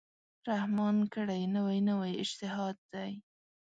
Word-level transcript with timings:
رحمان 0.49 0.97
کړی، 1.13 1.41
نوی 1.55 1.79
نوی 1.89 2.11
اجتهاد 2.23 2.77
دی 2.93 3.11